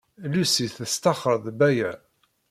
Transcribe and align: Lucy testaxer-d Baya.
Lucy 0.33 0.67
testaxer-d 0.77 1.45
Baya. 1.59 1.91